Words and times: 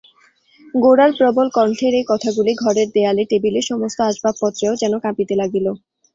গোরার 0.73 1.11
প্রবল 1.17 1.47
কণ্ঠের 1.53 1.93
এই 1.95 2.05
কথাগুলি 2.11 2.51
ঘরের 2.55 2.87
দেয়ালে 2.95 3.23
টেবিলে, 3.31 3.59
সমস্ত 3.63 3.97
আসবাবপত্রেও 4.09 4.73
যেন 4.81 4.93
কাঁপিতে 5.03 5.33
লাগিল। 5.41 5.65